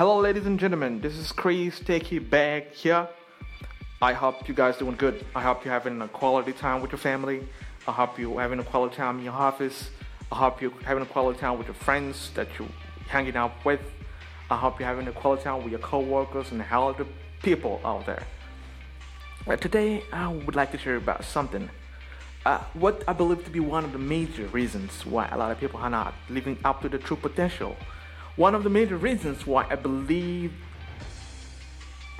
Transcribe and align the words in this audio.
Hello, 0.00 0.18
ladies 0.18 0.46
and 0.46 0.58
gentlemen. 0.58 0.98
This 1.02 1.14
is 1.18 1.30
Chris 1.30 1.78
Take 1.78 2.10
You 2.10 2.22
Back 2.22 2.72
here. 2.72 3.06
I 4.00 4.14
hope 4.14 4.48
you 4.48 4.54
guys 4.54 4.78
doing 4.78 4.96
good. 4.96 5.26
I 5.34 5.42
hope 5.42 5.62
you're 5.62 5.74
having 5.74 6.00
a 6.00 6.08
quality 6.08 6.54
time 6.54 6.80
with 6.80 6.90
your 6.90 6.98
family. 6.98 7.46
I 7.86 7.92
hope 7.92 8.18
you're 8.18 8.40
having 8.40 8.60
a 8.60 8.64
quality 8.64 8.96
time 8.96 9.18
in 9.18 9.26
your 9.26 9.34
office. 9.34 9.90
I 10.32 10.36
hope 10.36 10.62
you're 10.62 10.72
having 10.86 11.02
a 11.02 11.06
quality 11.06 11.38
time 11.38 11.58
with 11.58 11.66
your 11.66 11.74
friends 11.74 12.30
that 12.30 12.48
you're 12.58 12.66
hanging 13.08 13.36
out 13.36 13.52
with. 13.62 13.82
I 14.50 14.56
hope 14.56 14.80
you're 14.80 14.88
having 14.88 15.06
a 15.06 15.12
quality 15.12 15.42
time 15.42 15.62
with 15.62 15.70
your 15.70 15.80
co-workers 15.80 16.50
and 16.50 16.64
all 16.72 16.94
the 16.94 17.06
people 17.42 17.78
out 17.84 18.06
there. 18.06 18.26
But 19.46 19.60
today, 19.60 20.02
I 20.14 20.28
would 20.28 20.56
like 20.56 20.72
to 20.72 20.78
share 20.78 20.96
about 20.96 21.26
something. 21.26 21.68
Uh, 22.46 22.60
what 22.72 23.04
I 23.06 23.12
believe 23.12 23.44
to 23.44 23.50
be 23.50 23.60
one 23.60 23.84
of 23.84 23.92
the 23.92 23.98
major 23.98 24.46
reasons 24.46 25.04
why 25.04 25.28
a 25.28 25.36
lot 25.36 25.50
of 25.50 25.60
people 25.60 25.78
are 25.78 25.90
not 25.90 26.14
living 26.30 26.56
up 26.64 26.80
to 26.80 26.88
their 26.88 27.00
true 27.00 27.18
potential. 27.18 27.76
One 28.36 28.54
of 28.54 28.62
the 28.62 28.70
major 28.70 28.96
reasons 28.96 29.46
why 29.46 29.66
I 29.68 29.76
believe 29.76 30.52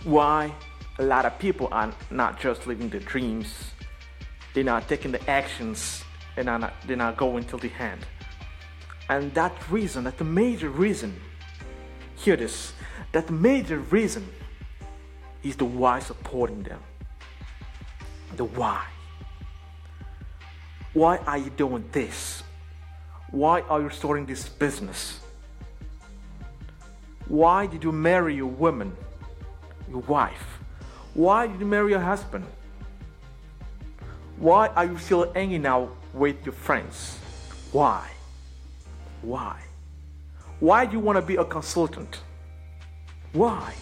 why 0.04 0.52
a 0.98 1.02
lot 1.02 1.24
of 1.24 1.38
people 1.38 1.68
are 1.72 1.92
not 2.10 2.40
just 2.40 2.66
living 2.66 2.88
their 2.88 3.00
dreams, 3.00 3.72
they're 4.54 4.64
not 4.64 4.88
taking 4.88 5.12
the 5.12 5.30
actions 5.30 6.04
and 6.36 6.48
are 6.48 6.58
not, 6.58 6.74
they're 6.86 6.96
not 6.96 7.16
going 7.16 7.44
till 7.44 7.58
the 7.58 7.72
end. 7.78 8.04
And 9.08 9.32
that 9.34 9.52
reason, 9.70 10.04
that 10.04 10.18
the 10.18 10.24
major 10.24 10.68
reason, 10.68 11.18
hear 12.16 12.36
this, 12.36 12.72
that 13.12 13.26
the 13.26 13.32
major 13.32 13.78
reason 13.78 14.28
is 15.42 15.56
the 15.56 15.64
why 15.64 16.00
supporting 16.00 16.62
them. 16.62 16.80
The 18.36 18.44
why. 18.44 18.84
Why 20.92 21.18
are 21.18 21.38
you 21.38 21.50
doing 21.50 21.84
this? 21.92 22.42
Why 23.30 23.60
are 23.62 23.80
you 23.80 23.90
starting 23.90 24.26
this 24.26 24.48
business? 24.48 25.20
Why 27.30 27.66
did 27.66 27.84
you 27.84 27.92
marry 27.92 28.34
your 28.34 28.48
woman, 28.48 28.92
your 29.88 30.00
wife? 30.00 30.58
Why 31.14 31.46
did 31.46 31.60
you 31.60 31.66
marry 31.66 31.92
your 31.92 32.00
husband? 32.00 32.44
Why 34.36 34.66
are 34.66 34.84
you 34.84 34.98
still 34.98 35.32
hanging 35.32 35.64
out 35.64 35.94
with 36.12 36.44
your 36.44 36.54
friends? 36.54 37.20
Why? 37.70 38.10
Why? 39.22 39.60
Why 40.58 40.86
do 40.86 40.94
you 40.94 40.98
want 40.98 41.18
to 41.18 41.22
be 41.22 41.36
a 41.36 41.44
consultant? 41.44 42.20
Why? 43.32 43.74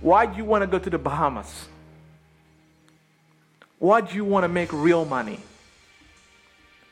Why 0.00 0.26
do 0.26 0.36
you 0.38 0.44
want 0.44 0.62
to 0.62 0.66
go 0.66 0.80
to 0.80 0.90
the 0.90 0.98
Bahamas? 0.98 1.68
Why 3.78 4.00
do 4.00 4.12
you 4.16 4.24
want 4.24 4.42
to 4.42 4.48
make 4.48 4.72
real 4.72 5.04
money? 5.04 5.38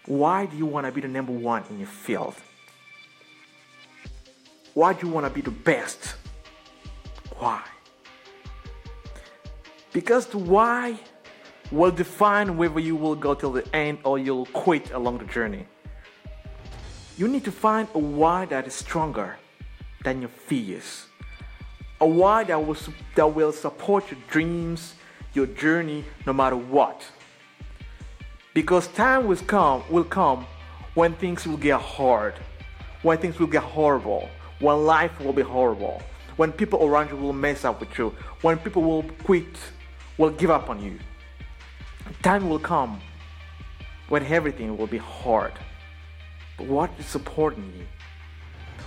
Why 0.07 0.47
do 0.47 0.57
you 0.57 0.67
want 0.67 0.87
to 0.87 0.93
be 0.93 1.01
the 1.01 1.09
number 1.09 1.33
one 1.33 1.65
in 1.69 1.81
your 1.81 1.89
field? 1.89 2.37
Why 4.75 4.93
do 4.93 5.07
you 5.07 5.13
want 5.13 5.27
to 5.27 5.31
be 5.31 5.41
the 5.41 5.53
best? 5.53 6.17
Why? 7.39 7.63
Because 9.93 10.27
the 10.27 10.39
why 10.39 10.99
will 11.71 11.93
define 11.93 12.57
whether 12.57 12.81
you 12.81 12.97
will 12.97 13.15
go 13.15 13.35
till 13.35 13.53
the 13.53 13.65
end 13.75 13.99
or 14.05 14.19
you'll 14.19 14.47
quit 14.47 14.91
along 14.91 15.19
the 15.19 15.25
journey. 15.27 15.67
You 17.17 17.29
need 17.29 17.45
to 17.45 17.53
find 17.53 17.89
a 17.95 17.99
why 17.99 18.47
that 18.47 18.67
is 18.67 18.75
stronger 18.75 19.37
than 20.03 20.21
your 20.21 20.31
fears. 20.31 21.07
A 22.01 22.07
why 22.07 22.43
that 22.45 22.67
will, 22.67 22.77
that 23.15 23.27
will 23.27 23.53
support 23.53 24.11
your 24.11 24.21
dreams, 24.29 24.95
your 25.33 25.47
journey, 25.47 26.05
no 26.27 26.33
matter 26.33 26.57
what. 26.57 27.05
Because 28.53 28.89
time 28.89 29.27
will 29.27 29.37
come, 29.37 29.85
will 29.89 30.05
come 30.05 30.47
when 30.95 31.15
things 31.15 31.47
will 31.47 31.57
get 31.57 31.81
hard, 31.81 32.35
when 33.03 33.19
things 33.19 33.39
will 33.39 33.47
get 33.47 33.63
horrible, 33.63 34.29
when 34.65 34.85
life 34.85 35.21
will 35.21 35.35
be 35.35 35.43
horrible, 35.43 36.03
when 36.37 36.51
people 36.51 36.85
around 36.85 37.11
you 37.11 37.17
will 37.17 37.35
mess 37.35 37.65
up 37.65 37.81
with 37.81 37.99
you, 37.99 38.15
when 38.41 38.59
people 38.59 38.83
will 38.83 39.03
quit, 39.23 39.57
will 40.17 40.31
give 40.31 40.51
up 40.51 40.71
on 40.71 40.83
you. 40.83 40.99
Time 42.23 42.49
will 42.49 42.59
come 42.59 43.01
when 44.09 44.25
everything 44.25 44.77
will 44.77 44.87
be 44.87 44.99
hard. 44.99 45.53
But 46.57 46.67
what 46.67 46.91
is 46.99 47.05
supporting 47.05 47.73
you? 47.77 47.85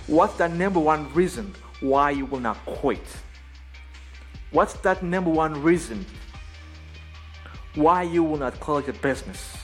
What's 0.08 0.34
that 0.34 0.50
number 0.52 0.80
one 0.80 1.12
reason 1.14 1.54
why 1.80 2.10
you 2.10 2.26
will 2.26 2.40
not 2.40 2.56
quit? 2.66 3.06
What's 4.50 4.72
that 4.74 5.02
number 5.02 5.30
one 5.30 5.62
reason 5.62 6.04
why 7.74 8.02
you 8.02 8.24
will 8.24 8.38
not 8.38 8.58
close 8.58 8.86
your 8.86 8.96
business? 8.96 9.56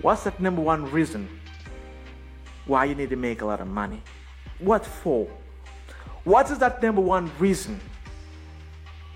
What's 0.00 0.24
that 0.24 0.38
number 0.38 0.62
one 0.62 0.90
reason 0.92 1.28
why 2.66 2.84
you 2.84 2.94
need 2.94 3.10
to 3.10 3.16
make 3.16 3.42
a 3.42 3.46
lot 3.46 3.60
of 3.60 3.66
money? 3.66 4.02
What 4.60 4.84
for? 4.84 5.26
What 6.24 6.50
is 6.50 6.58
that 6.58 6.82
number 6.82 7.00
one 7.00 7.30
reason 7.38 7.80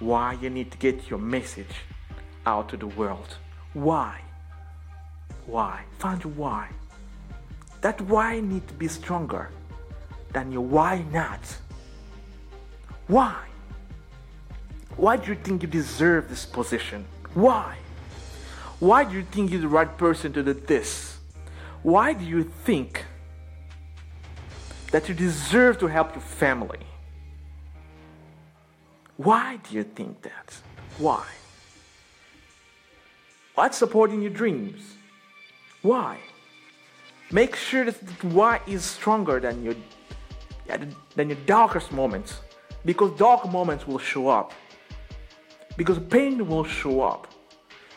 why 0.01 0.33
you 0.35 0.49
need 0.49 0.71
to 0.71 0.79
get 0.79 1.11
your 1.11 1.19
message 1.19 1.75
out 2.47 2.71
to 2.71 2.77
the 2.77 2.87
world? 2.87 3.37
Why? 3.75 4.21
Why? 5.47 5.83
Find 5.99 6.23
your 6.25 6.33
why. 6.33 6.69
That 7.83 8.01
why 8.01 8.41
need 8.41 8.67
to 8.69 8.75
be 8.75 8.89
stronger 8.89 9.51
than 10.33 10.51
your 10.51 10.63
why 10.63 11.05
not. 11.13 11.41
Why? 13.07 13.37
Why 14.97 15.17
do 15.17 15.31
you 15.31 15.35
think 15.37 15.63
you 15.63 15.69
deserve 15.69 16.31
this 16.31 16.47
position? 16.47 17.05
Why? 17.35 17.77
Why 18.81 19.05
do 19.05 19.15
you 19.15 19.25
think 19.25 19.51
you're 19.51 19.61
the 19.61 19.69
right 19.69 19.97
person 19.99 20.33
to 20.33 20.43
do 20.43 20.55
this? 20.55 21.19
Why 21.83 22.15
do 22.15 22.25
you 22.25 22.45
think 22.65 23.05
that 24.95 25.09
you 25.09 25.15
deserve 25.17 25.77
to 25.77 25.89
help 25.89 26.15
your 26.15 26.23
family? 26.23 26.79
Why 29.17 29.59
do 29.65 29.75
you 29.75 29.83
think 29.83 30.23
that? 30.23 30.57
Why? 30.99 31.27
What's 33.57 33.77
supporting 33.77 34.23
your 34.23 34.31
dreams? 34.31 34.83
Why? 35.83 36.19
Make 37.33 37.57
sure 37.57 37.85
that 37.87 37.97
why 38.23 38.61
is 38.69 38.85
stronger 38.85 39.41
than 39.41 39.65
your 39.65 39.75
than 41.17 41.29
your 41.29 41.43
darkest 41.45 41.91
moments, 41.91 42.41
because 42.85 43.11
dark 43.19 43.51
moments 43.51 43.89
will 43.89 43.99
show 43.99 44.29
up, 44.29 44.53
because 45.77 45.99
pain 45.99 46.47
will 46.47 46.69
show 46.81 47.03
up, 47.03 47.27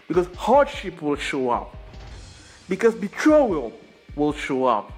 because 0.07 0.27
hardship 0.35 0.99
will 1.03 1.15
show 1.15 1.51
up, 1.51 1.77
because 2.67 2.95
betrayal 2.95 3.71
will 4.15 4.33
show 4.33 4.65
up, 4.65 4.96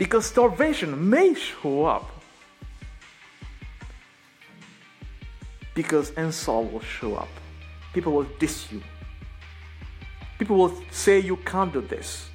because 0.00 0.24
starvation 0.26 0.90
may 1.10 1.34
show 1.34 1.84
up. 1.84 2.20
because 5.74 6.10
insult 6.10 6.70
will 6.72 6.80
show 6.98 7.14
up. 7.14 7.28
People 7.94 8.12
will 8.12 8.28
diss 8.38 8.70
you. 8.70 8.82
People 10.38 10.56
will 10.56 10.74
say 10.90 11.18
you 11.18 11.36
can't 11.38 11.72
do 11.72 11.80
this. 11.80 12.28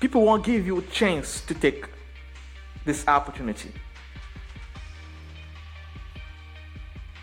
People 0.00 0.24
won't 0.24 0.44
give 0.44 0.66
you 0.66 0.78
a 0.78 0.82
chance 0.82 1.40
to 1.42 1.54
take 1.54 1.86
this 2.84 3.06
opportunity. 3.06 3.70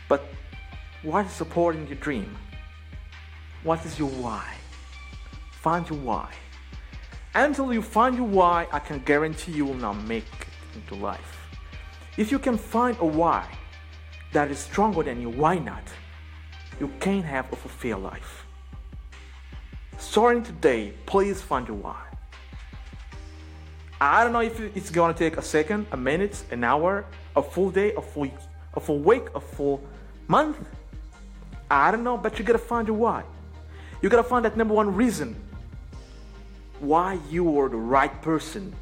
But 0.07 0.23
what 1.03 1.25
is 1.25 1.33
supporting 1.33 1.87
your 1.87 1.97
dream? 1.97 2.37
What 3.63 3.85
is 3.85 3.99
your 3.99 4.09
why? 4.09 4.47
Find 5.51 5.89
your 5.89 5.99
why. 5.99 6.29
Until 7.33 7.73
you 7.73 7.81
find 7.81 8.17
your 8.17 8.27
why, 8.27 8.67
I 8.73 8.79
can 8.79 8.99
guarantee 8.99 9.53
you 9.53 9.65
will 9.65 9.75
not 9.75 9.93
make 10.03 10.25
it 10.25 10.75
into 10.75 10.95
life. 10.95 11.47
If 12.17 12.29
you 12.29 12.39
can 12.39 12.57
find 12.57 12.97
a 12.99 13.05
why 13.05 13.47
that 14.33 14.51
is 14.51 14.59
stronger 14.59 15.03
than 15.03 15.21
your 15.21 15.31
why 15.31 15.57
not, 15.57 15.83
you 16.77 16.91
can 16.99 17.23
have 17.23 17.51
a 17.53 17.55
fulfilled 17.55 18.03
life. 18.03 18.45
Starting 19.97 20.43
today, 20.43 20.93
please 21.05 21.41
find 21.41 21.67
your 21.69 21.77
why. 21.77 22.01
I 24.01 24.25
don't 24.25 24.33
know 24.33 24.41
if 24.41 24.59
it's 24.75 24.89
gonna 24.89 25.13
take 25.13 25.37
a 25.37 25.41
second, 25.41 25.87
a 25.93 25.97
minute, 25.97 26.43
an 26.51 26.65
hour, 26.65 27.05
a 27.37 27.41
full 27.41 27.69
day, 27.69 27.93
a 27.93 28.01
full, 28.01 28.29
a 28.73 28.79
full 28.81 28.99
week, 28.99 29.23
a 29.35 29.39
full 29.39 29.81
month. 30.27 30.57
I 31.69 31.91
don't 31.91 32.03
know, 32.03 32.17
but 32.17 32.37
you 32.37 32.43
gotta 32.43 32.59
find 32.59 32.89
your 32.89 32.97
why. 32.97 33.23
You 34.01 34.09
gotta 34.09 34.23
find 34.23 34.43
that 34.43 34.57
number 34.57 34.73
one 34.73 34.93
reason 34.93 35.35
why 36.81 37.17
you 37.29 37.59
are 37.59 37.69
the 37.69 37.77
right 37.77 38.21
person 38.21 38.75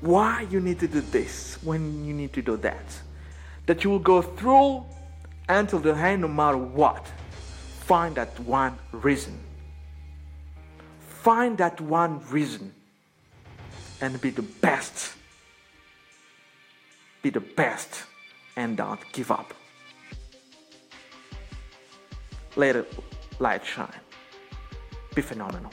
why 0.00 0.46
you 0.50 0.60
need 0.60 0.80
to 0.80 0.88
do 0.88 1.00
this 1.00 1.58
when 1.62 2.04
you 2.04 2.14
need 2.14 2.32
to 2.32 2.42
do 2.42 2.56
that. 2.58 2.84
That 3.66 3.84
you 3.84 3.90
will 3.90 3.98
go 3.98 4.22
through 4.22 4.84
until 5.48 5.78
the 5.78 5.94
end 5.94 6.22
no 6.22 6.28
matter 6.28 6.56
what. 6.56 7.06
Find 7.80 8.14
that 8.14 8.38
one 8.40 8.78
reason. 8.92 9.38
Find 11.00 11.58
that 11.58 11.80
one 11.80 12.20
reason 12.30 12.72
and 14.00 14.18
be 14.20 14.30
the 14.30 14.42
best. 14.42 15.14
Be 17.22 17.28
the 17.28 17.40
best 17.40 18.04
and 18.56 18.76
don't 18.76 19.00
give 19.12 19.30
up. 19.30 19.52
Let 22.56 22.76
it 22.76 22.92
light 23.38 23.64
shine. 23.66 24.09
Be 25.14 25.22
phenomenal. 25.22 25.72